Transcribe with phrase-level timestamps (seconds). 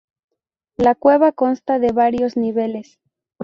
[0.77, 2.99] La cueva consta de varios niveles.